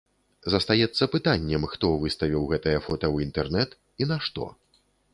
Застаецца 0.53 1.03
пытаннем, 1.15 1.69
хто 1.75 1.87
выставіў 2.05 2.49
гэтае 2.55 2.75
фота 2.89 3.07
ў 3.15 3.31
інтэрнэт 3.31 3.81
і 4.03 4.13
нашто. 4.15 4.53